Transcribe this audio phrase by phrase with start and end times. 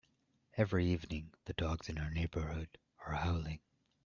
[0.57, 3.59] Every evening, the dogs in our neighbourhood are howling.